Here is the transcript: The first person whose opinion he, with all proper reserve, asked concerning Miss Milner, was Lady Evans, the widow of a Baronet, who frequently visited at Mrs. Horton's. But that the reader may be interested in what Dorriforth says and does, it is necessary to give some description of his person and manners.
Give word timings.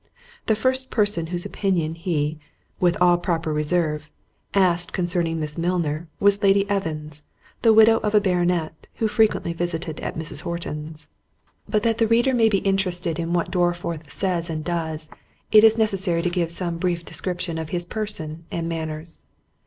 The 0.47 0.55
first 0.55 0.89
person 0.89 1.27
whose 1.27 1.45
opinion 1.45 1.93
he, 1.93 2.39
with 2.79 2.97
all 2.99 3.19
proper 3.19 3.53
reserve, 3.53 4.09
asked 4.55 4.93
concerning 4.93 5.39
Miss 5.39 5.59
Milner, 5.59 6.07
was 6.19 6.41
Lady 6.41 6.67
Evans, 6.71 7.21
the 7.61 7.71
widow 7.71 7.99
of 7.99 8.15
a 8.15 8.19
Baronet, 8.19 8.87
who 8.95 9.07
frequently 9.07 9.53
visited 9.53 9.99
at 9.99 10.15
Mrs. 10.17 10.41
Horton's. 10.41 11.07
But 11.69 11.83
that 11.83 11.99
the 11.99 12.07
reader 12.07 12.33
may 12.33 12.49
be 12.49 12.57
interested 12.65 13.19
in 13.19 13.31
what 13.31 13.51
Dorriforth 13.51 14.09
says 14.09 14.49
and 14.49 14.65
does, 14.65 15.07
it 15.51 15.63
is 15.63 15.77
necessary 15.77 16.23
to 16.23 16.31
give 16.31 16.49
some 16.49 16.79
description 16.79 17.59
of 17.59 17.69
his 17.69 17.85
person 17.85 18.45
and 18.49 18.67
manners. 18.67 19.27